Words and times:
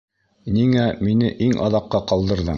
Ниңә 0.55 0.87
мине 1.09 1.31
иң 1.49 1.55
аҙаҡҡа 1.69 2.05
ҡалдырҙың? 2.13 2.49